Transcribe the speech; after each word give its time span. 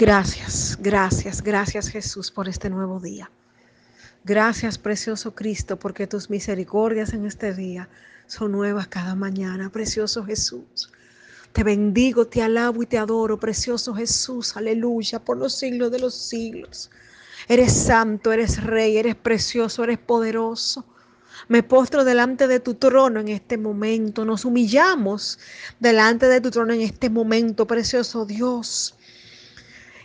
Gracias, 0.00 0.78
gracias, 0.80 1.42
gracias 1.42 1.88
Jesús 1.88 2.30
por 2.30 2.48
este 2.48 2.70
nuevo 2.70 3.00
día. 3.00 3.30
Gracias, 4.24 4.78
precioso 4.78 5.34
Cristo, 5.34 5.78
porque 5.78 6.06
tus 6.06 6.30
misericordias 6.30 7.12
en 7.12 7.26
este 7.26 7.52
día 7.52 7.86
son 8.26 8.52
nuevas 8.52 8.88
cada 8.88 9.14
mañana, 9.14 9.68
precioso 9.68 10.24
Jesús. 10.24 10.90
Te 11.52 11.64
bendigo, 11.64 12.26
te 12.26 12.40
alabo 12.40 12.82
y 12.82 12.86
te 12.86 12.96
adoro, 12.96 13.38
precioso 13.38 13.92
Jesús, 13.92 14.56
aleluya, 14.56 15.22
por 15.22 15.36
los 15.36 15.52
siglos 15.52 15.90
de 15.90 15.98
los 15.98 16.14
siglos. 16.14 16.90
Eres 17.46 17.70
santo, 17.70 18.32
eres 18.32 18.64
rey, 18.64 18.96
eres 18.96 19.16
precioso, 19.16 19.84
eres 19.84 19.98
poderoso. 19.98 20.86
Me 21.48 21.62
postro 21.62 22.06
delante 22.06 22.46
de 22.46 22.58
tu 22.58 22.72
trono 22.72 23.20
en 23.20 23.28
este 23.28 23.58
momento. 23.58 24.24
Nos 24.24 24.46
humillamos 24.46 25.38
delante 25.78 26.26
de 26.26 26.40
tu 26.40 26.50
trono 26.50 26.72
en 26.72 26.80
este 26.80 27.10
momento, 27.10 27.66
precioso 27.66 28.24
Dios. 28.24 28.94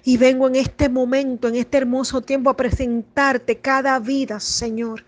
Y 0.08 0.18
vengo 0.18 0.48
en 0.48 0.56
este 0.56 0.88
momento, 0.88 1.48
en 1.48 1.56
este 1.56 1.78
hermoso 1.78 2.22
tiempo, 2.22 2.52
a 2.52 2.56
presentarte 2.56 3.58
cada 3.58 3.98
vida, 3.98 4.40
Señor, 4.40 5.04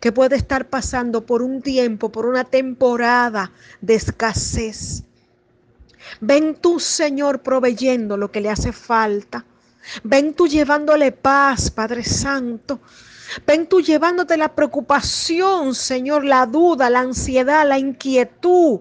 que 0.00 0.12
puede 0.12 0.36
estar 0.36 0.70
pasando 0.70 1.26
por 1.26 1.42
un 1.42 1.60
tiempo, 1.60 2.10
por 2.10 2.24
una 2.24 2.44
temporada 2.44 3.52
de 3.82 3.96
escasez. 3.96 5.04
Ven 6.22 6.54
tú, 6.54 6.80
Señor, 6.80 7.42
proveyendo 7.42 8.16
lo 8.16 8.32
que 8.32 8.40
le 8.40 8.48
hace 8.48 8.72
falta. 8.72 9.44
Ven 10.04 10.32
tú 10.32 10.48
llevándole 10.48 11.12
paz, 11.12 11.70
Padre 11.70 12.02
Santo. 12.02 12.80
Ven 13.46 13.66
tú 13.66 13.82
llevándote 13.82 14.38
la 14.38 14.54
preocupación, 14.54 15.74
Señor, 15.74 16.24
la 16.24 16.46
duda, 16.46 16.88
la 16.88 17.00
ansiedad, 17.00 17.68
la 17.68 17.78
inquietud 17.78 18.80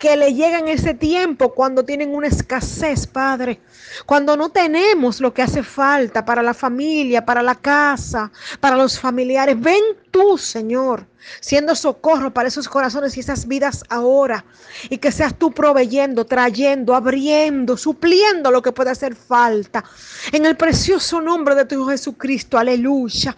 que 0.00 0.16
le 0.16 0.32
llega 0.32 0.58
en 0.58 0.68
ese 0.68 0.94
tiempo 0.94 1.54
cuando 1.54 1.84
tienen 1.84 2.14
una 2.14 2.26
escasez, 2.26 3.06
Padre. 3.06 3.60
Cuando 4.06 4.34
no 4.34 4.48
tenemos 4.48 5.20
lo 5.20 5.34
que 5.34 5.42
hace 5.42 5.62
falta 5.62 6.24
para 6.24 6.42
la 6.42 6.54
familia, 6.54 7.26
para 7.26 7.42
la 7.42 7.54
casa, 7.54 8.32
para 8.60 8.76
los 8.76 8.98
familiares. 8.98 9.60
Ven 9.60 9.82
tú, 10.10 10.38
Señor, 10.38 11.06
siendo 11.40 11.74
socorro 11.74 12.32
para 12.32 12.48
esos 12.48 12.66
corazones 12.66 13.14
y 13.16 13.20
esas 13.20 13.46
vidas 13.46 13.84
ahora. 13.90 14.46
Y 14.88 14.96
que 14.96 15.12
seas 15.12 15.38
tú 15.38 15.52
proveyendo, 15.52 16.24
trayendo, 16.24 16.94
abriendo, 16.94 17.76
supliendo 17.76 18.50
lo 18.50 18.62
que 18.62 18.72
pueda 18.72 18.92
hacer 18.92 19.14
falta. 19.14 19.84
En 20.32 20.46
el 20.46 20.56
precioso 20.56 21.20
nombre 21.20 21.54
de 21.54 21.66
tu 21.66 21.74
Hijo 21.74 21.88
Jesucristo. 21.88 22.56
Aleluya. 22.56 23.36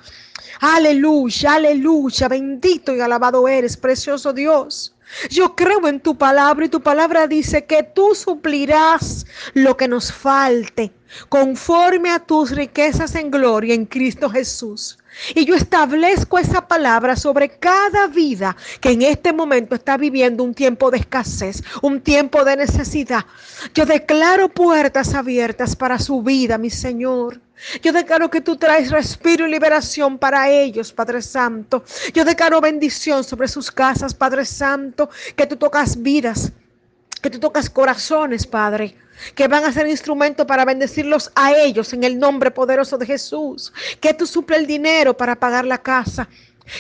Aleluya, 0.61 1.55
aleluya. 1.55 2.29
Bendito 2.29 2.95
y 2.95 3.01
alabado 3.01 3.49
eres, 3.49 3.77
precioso 3.77 4.33
Dios. 4.33 4.92
Yo 5.31 5.55
creo 5.55 5.87
en 5.89 6.01
tu 6.01 6.17
palabra 6.17 6.65
y 6.65 6.69
tu 6.69 6.81
palabra 6.81 7.27
dice 7.27 7.65
que 7.65 7.83
tú 7.83 8.15
suplirás 8.15 9.27
lo 9.55 9.77
que 9.77 9.89
nos 9.89 10.13
falte 10.13 10.93
conforme 11.29 12.11
a 12.11 12.19
tus 12.19 12.51
riquezas 12.51 13.15
en 13.15 13.31
gloria 13.31 13.75
en 13.75 13.87
Cristo 13.87 14.31
Jesús. 14.31 14.99
Y 15.35 15.45
yo 15.45 15.55
establezco 15.55 16.39
esa 16.39 16.67
palabra 16.67 17.17
sobre 17.17 17.51
cada 17.51 18.07
vida 18.07 18.57
que 18.81 18.93
en 18.93 19.03
este 19.03 19.33
momento 19.33 19.75
está 19.75 19.99
viviendo 19.99 20.43
un 20.43 20.55
tiempo 20.55 20.91
de 20.91 20.99
escasez, 20.99 21.63
un 21.83 22.01
tiempo 22.01 22.45
de 22.45 22.57
necesidad. 22.57 23.27
Yo 23.75 23.85
declaro 23.85 24.49
puertas 24.49 25.13
abiertas 25.15 25.77
para 25.77 25.99
su 25.99 26.23
vida, 26.23 26.57
mi 26.57 26.71
Señor. 26.71 27.41
Yo 27.83 27.93
declaro 27.93 28.31
que 28.31 28.41
tú 28.41 28.57
traes 28.57 28.91
respiro 28.91 29.47
y 29.47 29.51
liberación 29.51 30.19
para 30.19 30.51
ellos, 30.51 30.93
Padre 30.93 31.23
Santo. 31.23 31.85
Yo 32.13 32.25
declaro 32.25 32.61
bendición 32.61 33.25
sobre 33.25 33.49
sus 33.49 33.71
casas, 33.71 34.15
Padre 34.15 34.45
Santo, 34.45 35.11
que 35.37 35.47
tú 35.47 35.57
tocas 35.57 36.01
vidas, 36.03 36.53
que 37.21 37.31
tú 37.31 37.39
tocas 37.39 37.71
corazones, 37.71 38.47
Padre 38.47 38.97
que 39.35 39.49
van 39.49 39.65
a 39.65 39.73
ser 39.73 39.87
instrumento 39.87 40.47
para 40.47 40.65
bendecirlos 40.65 41.31
a 41.35 41.53
ellos 41.53 41.93
en 41.93 42.05
el 42.05 42.19
nombre 42.19 42.51
poderoso 42.51 42.99
de 42.99 43.07
Jesús. 43.07 43.73
Que 44.01 44.15
tú 44.15 44.27
suple 44.27 44.57
el 44.57 44.67
dinero 44.67 45.17
para 45.17 45.37
pagar 45.37 45.65
la 45.65 45.79
casa. 45.79 46.29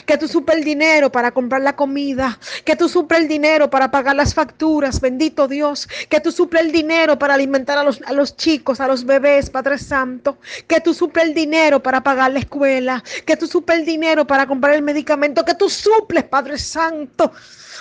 Que 0.06 0.16
tú 0.18 0.28
suple 0.28 0.54
el 0.54 0.64
dinero 0.64 1.10
para 1.10 1.32
comprar 1.32 1.62
la 1.62 1.76
comida. 1.76 2.38
Que 2.64 2.76
tú 2.76 2.88
suple 2.88 3.18
el 3.18 3.28
dinero 3.28 3.70
para 3.70 3.90
pagar 3.90 4.16
las 4.16 4.34
facturas. 4.34 5.00
Bendito 5.00 5.48
Dios. 5.48 5.88
Que 6.08 6.20
tú 6.20 6.32
suple 6.32 6.60
el 6.60 6.72
dinero 6.72 7.18
para 7.18 7.34
alimentar 7.34 7.78
a 7.78 7.84
los, 7.84 8.00
a 8.02 8.12
los 8.12 8.36
chicos, 8.36 8.80
a 8.80 8.88
los 8.88 9.04
bebés, 9.04 9.50
Padre 9.50 9.78
Santo. 9.78 10.38
Que 10.66 10.80
tú 10.80 10.94
suple 10.94 11.22
el 11.22 11.34
dinero 11.34 11.82
para 11.82 12.02
pagar 12.02 12.32
la 12.32 12.40
escuela. 12.40 13.02
Que 13.26 13.36
tú 13.36 13.46
suple 13.46 13.76
el 13.76 13.84
dinero 13.84 14.26
para 14.26 14.46
comprar 14.46 14.74
el 14.74 14.82
medicamento. 14.82 15.44
Que 15.44 15.54
tú 15.54 15.68
suples, 15.68 16.24
Padre 16.24 16.58
Santo 16.58 17.32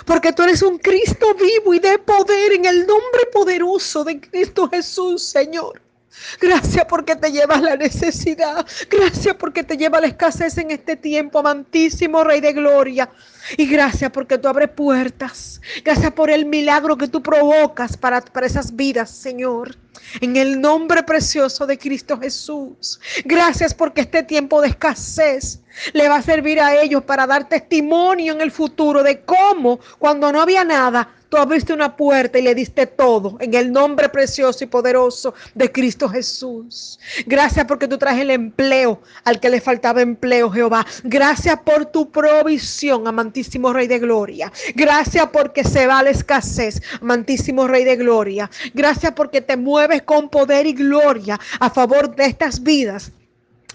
porque 0.06 0.32
tú 0.32 0.42
eres 0.42 0.62
un 0.62 0.78
Cristo 0.78 1.34
vivo 1.34 1.74
y 1.74 1.78
de 1.78 1.98
poder 1.98 2.52
en 2.52 2.64
el 2.64 2.86
nombre 2.86 3.26
poderoso 3.32 4.04
de 4.04 4.20
Cristo 4.20 4.68
Jesús, 4.68 5.22
Señor. 5.22 5.80
Gracias 6.40 6.84
porque 6.86 7.16
te 7.16 7.30
llevas 7.30 7.62
la 7.62 7.76
necesidad. 7.76 8.66
Gracias 8.90 9.34
porque 9.36 9.64
te 9.64 9.76
lleva 9.76 10.00
la 10.00 10.06
escasez 10.06 10.58
en 10.58 10.70
este 10.70 10.96
tiempo, 10.96 11.38
amantísimo 11.38 12.24
Rey 12.24 12.40
de 12.40 12.52
Gloria. 12.52 13.10
Y 13.56 13.66
gracias 13.66 14.10
porque 14.10 14.38
tú 14.38 14.48
abres 14.48 14.70
puertas. 14.70 15.60
Gracias 15.84 16.12
por 16.12 16.30
el 16.30 16.46
milagro 16.46 16.96
que 16.96 17.08
tú 17.08 17.22
provocas 17.22 17.96
para, 17.96 18.20
para 18.20 18.46
esas 18.46 18.76
vidas, 18.76 19.10
Señor. 19.10 19.76
En 20.20 20.36
el 20.36 20.60
nombre 20.60 21.02
precioso 21.02 21.66
de 21.66 21.78
Cristo 21.78 22.18
Jesús. 22.18 23.00
Gracias 23.24 23.74
porque 23.74 24.02
este 24.02 24.22
tiempo 24.22 24.60
de 24.60 24.68
escasez 24.68 25.60
le 25.92 26.08
va 26.08 26.16
a 26.16 26.22
servir 26.22 26.60
a 26.60 26.80
ellos 26.80 27.02
para 27.04 27.26
dar 27.26 27.48
testimonio 27.48 28.34
en 28.34 28.40
el 28.40 28.50
futuro 28.50 29.02
de 29.02 29.20
cómo 29.22 29.80
cuando 29.98 30.30
no 30.32 30.40
había 30.40 30.64
nada, 30.64 31.08
Tú 31.32 31.38
abriste 31.38 31.72
una 31.72 31.96
puerta 31.96 32.38
y 32.38 32.42
le 32.42 32.54
diste 32.54 32.86
todo 32.86 33.38
en 33.40 33.54
el 33.54 33.72
nombre 33.72 34.10
precioso 34.10 34.64
y 34.64 34.66
poderoso 34.66 35.32
de 35.54 35.72
Cristo 35.72 36.06
Jesús. 36.06 37.00
Gracias 37.24 37.64
porque 37.64 37.88
tú 37.88 37.96
traes 37.96 38.20
el 38.20 38.30
empleo 38.30 39.00
al 39.24 39.40
que 39.40 39.48
le 39.48 39.62
faltaba 39.62 40.02
empleo, 40.02 40.50
Jehová. 40.50 40.84
Gracias 41.04 41.58
por 41.60 41.86
tu 41.86 42.10
provisión, 42.10 43.08
amantísimo 43.08 43.72
Rey 43.72 43.86
de 43.86 43.98
Gloria. 43.98 44.52
Gracias 44.74 45.26
porque 45.32 45.64
se 45.64 45.86
va 45.86 46.02
la 46.02 46.10
escasez, 46.10 46.82
amantísimo 47.00 47.66
Rey 47.66 47.84
de 47.84 47.96
Gloria. 47.96 48.50
Gracias 48.74 49.12
porque 49.12 49.40
te 49.40 49.56
mueves 49.56 50.02
con 50.02 50.28
poder 50.28 50.66
y 50.66 50.74
gloria 50.74 51.40
a 51.60 51.70
favor 51.70 52.14
de 52.14 52.26
estas 52.26 52.62
vidas 52.62 53.10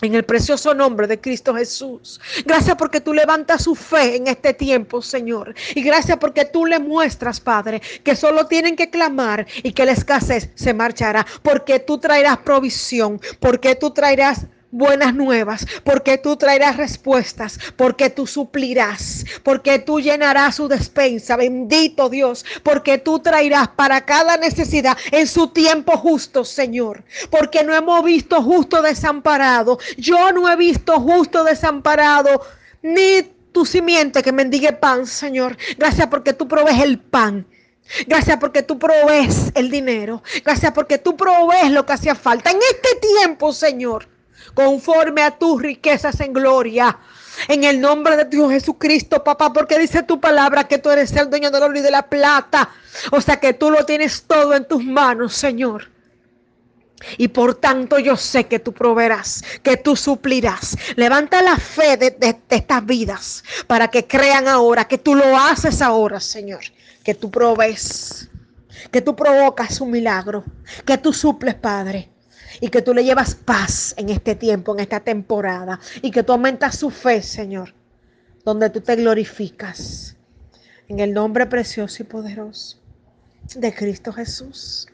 en 0.01 0.15
el 0.15 0.23
precioso 0.23 0.73
nombre 0.73 1.07
de 1.07 1.19
Cristo 1.19 1.55
Jesús. 1.55 2.19
Gracias 2.45 2.75
porque 2.75 3.01
tú 3.01 3.13
levantas 3.13 3.63
su 3.63 3.75
fe 3.75 4.15
en 4.15 4.27
este 4.27 4.53
tiempo, 4.53 5.01
Señor. 5.01 5.55
Y 5.75 5.81
gracias 5.81 6.17
porque 6.17 6.45
tú 6.45 6.65
le 6.65 6.79
muestras, 6.79 7.39
Padre, 7.39 7.81
que 8.03 8.15
solo 8.15 8.47
tienen 8.47 8.75
que 8.75 8.89
clamar 8.89 9.47
y 9.63 9.71
que 9.71 9.85
la 9.85 9.93
escasez 9.93 10.49
se 10.55 10.73
marchará. 10.73 11.25
Porque 11.41 11.79
tú 11.79 11.97
traerás 11.97 12.37
provisión. 12.39 13.19
Porque 13.39 13.75
tú 13.75 13.91
traerás 13.91 14.45
buenas 14.72 15.16
nuevas, 15.16 15.66
porque 15.83 16.17
tú 16.17 16.35
traerás 16.35 16.78
respuestas, 16.78 17.59
porque 17.75 18.09
tú 18.09 18.28
suplirás, 18.28 19.25
porque 19.44 19.79
tú 19.79 20.00
llenarás 20.00 20.55
su 20.55 20.67
despensa, 20.67 21.38
bendito 21.38 22.09
Dios, 22.09 22.45
porque 22.63 22.97
tú 22.97 23.19
traerás 23.19 23.69
para 23.69 24.06
cada 24.06 24.38
necesidad 24.38 24.97
en 25.11 25.27
su 25.27 25.47
tiempo 25.47 25.97
justo, 25.97 26.44
Señor, 26.44 27.03
porque 27.29 27.63
no 27.63 27.73
hemos 27.73 28.03
visto 28.03 28.41
justo 28.41 28.81
desamparado, 28.81 29.79
yo 29.97 30.31
no 30.31 30.50
he 30.50 30.56
visto 30.56 31.00
justo 31.00 31.44
desamparado, 31.44 32.41
ni 32.81 33.23
tu 33.51 33.66
simiente 33.66 34.22
que 34.22 34.31
mendigue 34.31 34.73
pan, 34.73 35.07
Señor, 35.07 35.57
gracias 35.77 36.07
porque 36.07 36.33
tú 36.33 36.47
provees 36.47 36.81
el 36.81 37.00
pan. 37.00 37.47
Gracias 38.06 38.38
porque 38.38 38.63
tú 38.63 38.77
provees 38.77 39.50
el 39.56 39.72
dinero. 39.72 40.22
Gracias 40.44 40.73
porque 40.73 40.97
tú 40.97 41.16
provees 41.16 41.72
lo 41.72 41.85
que 41.85 41.94
hacía 41.94 42.16
falta. 42.16 42.51
En 42.51 42.57
este 42.57 43.07
tiempo, 43.16 43.53
Señor, 43.53 44.09
conforme 44.53 45.21
a 45.21 45.31
tus 45.31 45.61
riquezas 45.61 46.19
en 46.19 46.33
gloria. 46.33 46.97
En 47.47 47.63
el 47.63 47.79
nombre 47.79 48.17
de 48.17 48.25
Dios 48.25 48.51
Jesucristo, 48.51 49.23
papá, 49.23 49.53
porque 49.53 49.77
dice 49.77 50.01
tu 50.03 50.19
palabra 50.19 50.67
que 50.67 50.79
tú 50.79 50.89
eres 50.89 51.11
el 51.13 51.29
dueño 51.29 51.51
del 51.51 51.63
oro 51.63 51.77
y 51.77 51.81
de 51.81 51.91
la 51.91 52.09
plata. 52.09 52.69
O 53.11 53.21
sea 53.21 53.39
que 53.39 53.53
tú 53.53 53.69
lo 53.69 53.85
tienes 53.85 54.23
todo 54.23 54.55
en 54.55 54.67
tus 54.67 54.83
manos, 54.83 55.35
Señor. 55.35 55.91
Y 57.19 57.27
por 57.27 57.53
tanto 57.53 57.99
yo 57.99 58.17
sé 58.17 58.45
que 58.45 58.57
tú 58.57 58.73
proveerás, 58.73 59.44
que 59.62 59.77
tú 59.77 59.95
suplirás. 59.95 60.75
Levanta 60.95 61.44
la 61.44 61.57
fe 61.57 61.95
de, 61.95 62.09
de, 62.09 62.35
estas 62.50 62.83
vidas 62.83 63.44
para 63.67 63.88
que 63.89 64.07
crean 64.07 64.47
ahora 64.47 64.85
que 64.85 64.97
tú 64.97 65.13
lo 65.13 65.38
haces 65.38 65.83
ahora, 65.83 66.19
Señor. 66.19 66.62
Que 67.03 67.13
tú 67.13 67.29
provees, 67.29 68.29
que 68.91 69.01
tú 69.01 69.15
provocas 69.15 69.79
un 69.79 69.91
milagro, 69.91 70.44
que 70.85 70.97
tú 70.97 71.13
suples, 71.13 71.53
Padre 71.53 72.09
y 72.59 72.69
que 72.69 72.81
tú 72.81 72.94
le 72.94 73.04
llevas 73.04 73.36
paz 73.36 73.94
en 73.98 74.09
este 74.09 74.36
tiempo, 74.36 74.74
en 74.74 74.81
esta 74.81 75.00
temporada, 75.00 75.80
y 76.01 76.12
que 76.12 76.24
tú 76.24 76.33
aumentas 76.33 76.77
su 76.77 76.89
fe, 76.89 77.21
Señor, 77.21 77.74
donde 78.44 78.69
tú 78.69 78.81
te 78.81 78.95
glorificas. 78.95 80.15
En 80.88 81.00
el 81.00 81.13
nombre 81.13 81.45
precioso 81.45 82.01
y 82.01 82.06
poderoso 82.06 82.77
de 83.56 83.74
Cristo 83.74 84.13
Jesús. 84.13 84.88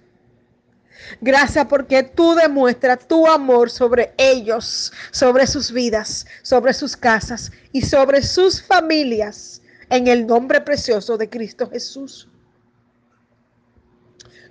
Gracias 1.21 1.65
porque 1.65 2.04
tú 2.04 2.33
demuestras 2.36 3.07
tu 3.07 3.27
amor 3.27 3.69
sobre 3.69 4.13
ellos, 4.18 4.92
sobre 5.12 5.48
sus 5.48 5.71
vidas, 5.71 6.25
sobre 6.42 6.74
sus 6.74 6.95
casas 6.95 7.51
y 7.71 7.81
sobre 7.81 8.21
sus 8.21 8.62
familias. 8.62 9.62
En 9.89 10.07
el 10.07 10.25
nombre 10.25 10.62
precioso 10.62 11.18
de 11.18 11.30
Cristo 11.30 11.69
Jesús. 11.69 12.27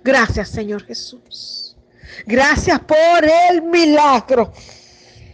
Gracias, 0.03 0.49
Señor 0.49 0.83
Jesús. 0.83 1.62
Gracias 2.25 2.79
por 2.79 3.25
el 3.49 3.61
milagro. 3.61 4.53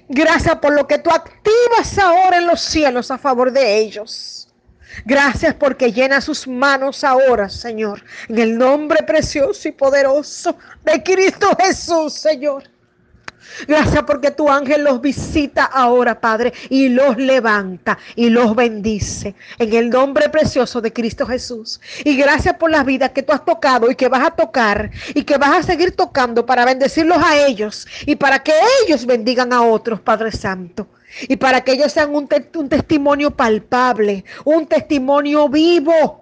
Gracias 0.07 0.55
por 0.55 0.73
lo 0.73 0.87
que 0.87 0.97
tú 0.97 1.11
activas 1.11 1.97
ahora 1.99 2.37
en 2.37 2.47
los 2.47 2.61
cielos 2.61 3.11
a 3.11 3.17
favor 3.17 3.51
de 3.51 3.77
ellos. 3.77 4.47
Gracias 5.05 5.53
porque 5.53 5.91
llena 5.91 6.19
sus 6.19 6.47
manos 6.47 7.03
ahora, 7.03 7.47
Señor, 7.47 8.03
en 8.27 8.39
el 8.39 8.57
nombre 8.57 9.03
precioso 9.03 9.67
y 9.67 9.71
poderoso 9.71 10.57
de 10.83 11.03
Cristo 11.03 11.55
Jesús, 11.59 12.13
Señor. 12.13 12.63
Gracias 13.67 14.03
porque 14.03 14.31
tu 14.31 14.49
ángel 14.49 14.83
los 14.83 15.01
visita 15.01 15.65
ahora, 15.65 16.19
Padre, 16.19 16.53
y 16.69 16.89
los 16.89 17.17
levanta 17.17 17.97
y 18.15 18.29
los 18.29 18.55
bendice 18.55 19.35
en 19.57 19.73
el 19.73 19.89
nombre 19.89 20.29
precioso 20.29 20.81
de 20.81 20.93
Cristo 20.93 21.25
Jesús. 21.25 21.79
Y 22.03 22.15
gracias 22.15 22.55
por 22.55 22.71
las 22.71 22.85
vidas 22.85 23.11
que 23.11 23.23
tú 23.23 23.33
has 23.33 23.45
tocado 23.45 23.89
y 23.89 23.95
que 23.95 24.07
vas 24.07 24.25
a 24.25 24.31
tocar 24.31 24.91
y 25.13 25.23
que 25.23 25.37
vas 25.37 25.57
a 25.57 25.63
seguir 25.63 25.95
tocando 25.95 26.45
para 26.45 26.65
bendecirlos 26.65 27.17
a 27.17 27.45
ellos 27.45 27.87
y 28.05 28.15
para 28.15 28.39
que 28.39 28.53
ellos 28.85 29.05
bendigan 29.05 29.53
a 29.53 29.61
otros, 29.61 29.99
Padre 29.99 30.31
Santo. 30.31 30.87
Y 31.27 31.37
para 31.37 31.61
que 31.61 31.71
ellos 31.73 31.91
sean 31.91 32.13
un, 32.13 32.29
un 32.55 32.69
testimonio 32.69 33.31
palpable, 33.31 34.23
un 34.45 34.67
testimonio 34.67 35.49
vivo 35.49 36.18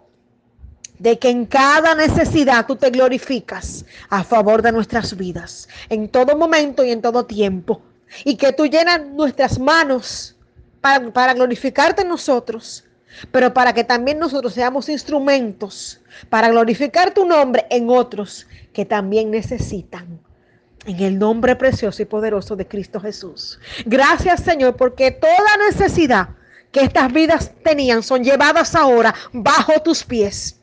de 0.99 1.19
que 1.19 1.29
en 1.29 1.45
cada 1.45 1.95
necesidad 1.95 2.65
tú 2.65 2.75
te 2.75 2.89
glorificas 2.89 3.85
a 4.09 4.23
favor 4.23 4.61
de 4.61 4.71
nuestras 4.71 5.15
vidas, 5.15 5.67
en 5.89 6.09
todo 6.09 6.37
momento 6.37 6.83
y 6.83 6.91
en 6.91 7.01
todo 7.01 7.25
tiempo. 7.25 7.81
Y 8.23 8.35
que 8.35 8.53
tú 8.53 8.65
llenas 8.65 9.05
nuestras 9.05 9.59
manos 9.59 10.35
para, 10.81 11.11
para 11.11 11.33
glorificarte 11.33 12.01
en 12.01 12.09
nosotros, 12.09 12.85
pero 13.31 13.53
para 13.53 13.73
que 13.73 13.83
también 13.83 14.19
nosotros 14.19 14.53
seamos 14.53 14.89
instrumentos 14.89 15.99
para 16.29 16.49
glorificar 16.49 17.13
tu 17.13 17.25
nombre 17.25 17.65
en 17.69 17.89
otros 17.89 18.47
que 18.73 18.85
también 18.85 19.31
necesitan. 19.31 20.19
En 20.85 20.99
el 21.01 21.19
nombre 21.19 21.55
precioso 21.55 22.01
y 22.01 22.05
poderoso 22.05 22.55
de 22.55 22.67
Cristo 22.67 22.99
Jesús. 22.99 23.59
Gracias 23.85 24.41
Señor, 24.41 24.77
porque 24.77 25.11
toda 25.11 25.57
necesidad 25.69 26.29
que 26.71 26.81
estas 26.81 27.11
vidas 27.11 27.51
tenían 27.63 28.03
son 28.03 28.23
llevadas 28.23 28.73
ahora 28.73 29.13
bajo 29.33 29.81
tus 29.81 30.03
pies 30.03 30.56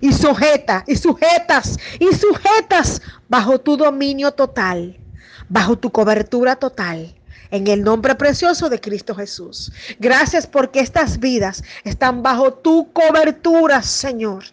y 0.00 0.12
sujeta 0.12 0.84
y 0.86 0.96
sujetas 0.96 1.78
y 1.98 2.14
sujetas 2.14 3.02
bajo 3.28 3.60
tu 3.60 3.76
dominio 3.76 4.32
total, 4.32 4.98
bajo 5.48 5.76
tu 5.76 5.90
cobertura 5.90 6.56
total. 6.56 7.14
En 7.50 7.68
el 7.68 7.84
nombre 7.84 8.16
precioso 8.16 8.68
de 8.68 8.80
Cristo 8.80 9.14
Jesús. 9.14 9.72
Gracias 10.00 10.48
porque 10.48 10.80
estas 10.80 11.20
vidas 11.20 11.62
están 11.84 12.20
bajo 12.22 12.52
tu 12.52 12.92
cobertura, 12.92 13.82
Señor. 13.82 14.44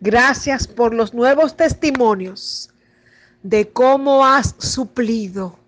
Gracias 0.00 0.66
por 0.66 0.94
los 0.94 1.12
nuevos 1.12 1.58
testimonios 1.58 2.70
de 3.42 3.68
cómo 3.70 4.24
has 4.24 4.54
suplido, 4.58 5.58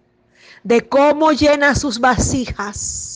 de 0.62 0.88
cómo 0.88 1.32
llenas 1.32 1.80
sus 1.80 1.98
vasijas, 1.98 3.11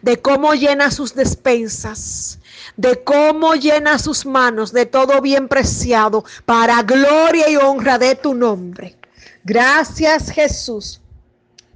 de 0.00 0.20
cómo 0.20 0.54
llenas 0.54 0.94
sus 0.94 1.14
despensas, 1.14 2.38
de 2.76 3.02
cómo 3.04 3.54
llena 3.54 3.98
sus 3.98 4.24
manos 4.24 4.72
de 4.72 4.86
todo 4.86 5.20
bien 5.20 5.48
preciado 5.48 6.24
para 6.46 6.82
gloria 6.82 7.48
y 7.50 7.56
honra 7.56 7.98
de 7.98 8.14
tu 8.14 8.34
nombre. 8.34 8.96
Gracias 9.44 10.30
Jesús 10.30 11.00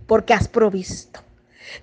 porque 0.07 0.35
has 0.35 0.49
provisto. 0.49 1.21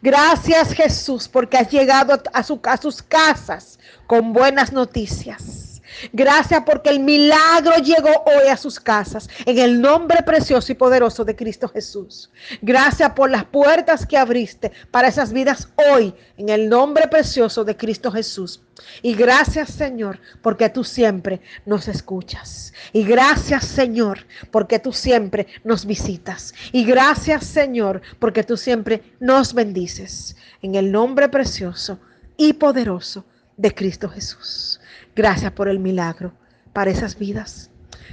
Gracias 0.01 0.73
Jesús 0.73 1.27
porque 1.27 1.57
has 1.57 1.69
llegado 1.69 2.21
a 2.33 2.77
sus 2.77 3.03
casas 3.03 3.79
con 4.07 4.33
buenas 4.33 4.71
noticias. 4.71 5.62
Gracias 6.11 6.63
porque 6.65 6.89
el 6.89 6.99
milagro 6.99 7.77
llegó 7.77 8.09
hoy 8.25 8.47
a 8.49 8.57
sus 8.57 8.79
casas 8.79 9.29
en 9.45 9.57
el 9.59 9.81
nombre 9.81 10.23
precioso 10.23 10.71
y 10.71 10.75
poderoso 10.75 11.25
de 11.25 11.35
Cristo 11.35 11.67
Jesús. 11.67 12.29
Gracias 12.61 13.11
por 13.11 13.29
las 13.29 13.45
puertas 13.45 14.05
que 14.05 14.17
abriste 14.17 14.71
para 14.91 15.07
esas 15.07 15.33
vidas 15.33 15.67
hoy 15.91 16.13
en 16.37 16.49
el 16.49 16.69
nombre 16.69 17.07
precioso 17.07 17.63
de 17.63 17.77
Cristo 17.77 18.11
Jesús. 18.11 18.61
Y 19.01 19.13
gracias 19.15 19.69
Señor 19.69 20.19
porque 20.41 20.69
tú 20.69 20.83
siempre 20.83 21.41
nos 21.65 21.87
escuchas. 21.87 22.73
Y 22.91 23.03
gracias 23.03 23.65
Señor 23.65 24.25
porque 24.51 24.79
tú 24.79 24.91
siempre 24.91 25.47
nos 25.63 25.85
visitas. 25.85 26.53
Y 26.71 26.83
gracias 26.85 27.45
Señor 27.45 28.01
porque 28.19 28.43
tú 28.43 28.57
siempre 28.57 29.03
nos 29.19 29.53
bendices 29.53 30.35
en 30.61 30.75
el 30.75 30.91
nombre 30.91 31.29
precioso 31.29 31.99
y 32.37 32.53
poderoso 32.53 33.25
de 33.57 33.73
Cristo 33.73 34.09
Jesús. 34.09 34.79
Gracias 35.15 35.51
por 35.51 35.67
el 35.67 35.79
milagro 35.79 36.33
para 36.73 36.91
esas 36.91 37.17
vidas 37.17 37.69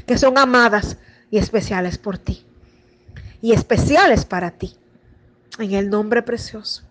que 0.06 0.18
son 0.18 0.38
amadas 0.38 0.96
y 1.30 1.38
especiales 1.38 1.98
por 1.98 2.18
ti. 2.18 2.44
Y 3.40 3.52
especiales 3.52 4.24
para 4.24 4.50
ti. 4.50 4.76
En 5.58 5.72
el 5.72 5.88
nombre 5.88 6.22
precioso 6.22 6.82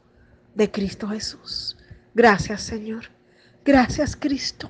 de 0.55 0.71
Cristo 0.71 1.07
Jesús. 1.09 1.77
Gracias 2.13 2.61
Señor. 2.61 3.05
Gracias 3.63 4.15
Cristo. 4.15 4.69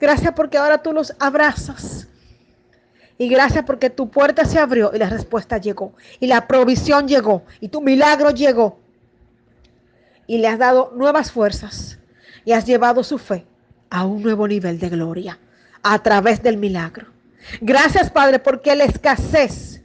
Gracias 0.00 0.32
porque 0.34 0.58
ahora 0.58 0.82
tú 0.82 0.92
los 0.92 1.14
abrazas. 1.18 2.06
Y 3.18 3.28
gracias 3.28 3.64
porque 3.64 3.88
tu 3.88 4.10
puerta 4.10 4.44
se 4.44 4.58
abrió 4.58 4.92
y 4.94 4.98
la 4.98 5.08
respuesta 5.08 5.58
llegó. 5.58 5.94
Y 6.20 6.26
la 6.26 6.46
provisión 6.46 7.08
llegó. 7.08 7.44
Y 7.60 7.68
tu 7.68 7.80
milagro 7.80 8.30
llegó. 8.30 8.78
Y 10.26 10.38
le 10.38 10.48
has 10.48 10.58
dado 10.58 10.92
nuevas 10.94 11.32
fuerzas. 11.32 11.98
Y 12.44 12.52
has 12.52 12.66
llevado 12.66 13.02
su 13.02 13.16
fe 13.18 13.46
a 13.90 14.04
un 14.04 14.22
nuevo 14.22 14.46
nivel 14.48 14.78
de 14.78 14.88
gloria 14.88 15.38
a 15.82 16.02
través 16.02 16.42
del 16.42 16.56
milagro. 16.56 17.06
Gracias, 17.60 18.10
Padre, 18.10 18.38
porque 18.38 18.74
la 18.74 18.84
escasez 18.84 19.80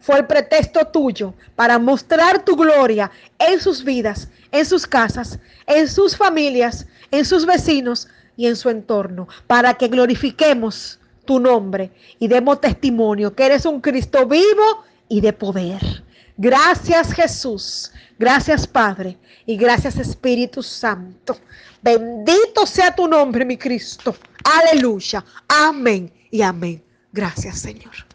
fue 0.00 0.18
el 0.18 0.26
pretexto 0.26 0.86
tuyo 0.86 1.34
para 1.54 1.78
mostrar 1.78 2.44
tu 2.44 2.56
gloria 2.56 3.10
en 3.38 3.60
sus 3.60 3.84
vidas, 3.84 4.28
en 4.50 4.64
sus 4.64 4.86
casas, 4.86 5.38
en 5.66 5.86
sus 5.88 6.16
familias, 6.16 6.86
en 7.10 7.24
sus 7.24 7.46
vecinos 7.46 8.08
y 8.36 8.46
en 8.46 8.56
su 8.56 8.70
entorno, 8.70 9.28
para 9.46 9.74
que 9.74 9.88
glorifiquemos 9.88 10.98
tu 11.24 11.38
nombre 11.38 11.90
y 12.18 12.26
demos 12.28 12.60
testimonio 12.60 13.34
que 13.34 13.46
eres 13.46 13.66
un 13.66 13.80
Cristo 13.80 14.26
vivo 14.26 14.84
y 15.08 15.20
de 15.20 15.32
poder. 15.32 16.02
Gracias 16.42 17.12
Jesús, 17.12 17.92
gracias 18.18 18.66
Padre 18.66 19.18
y 19.44 19.58
gracias 19.58 19.98
Espíritu 19.98 20.62
Santo. 20.62 21.36
Bendito 21.82 22.64
sea 22.64 22.94
tu 22.94 23.06
nombre, 23.06 23.44
mi 23.44 23.58
Cristo. 23.58 24.16
Aleluya. 24.42 25.22
Amén 25.46 26.10
y 26.30 26.40
amén. 26.40 26.82
Gracias, 27.12 27.58
Señor. 27.58 28.09